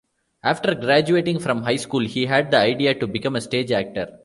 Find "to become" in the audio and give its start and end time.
2.95-3.35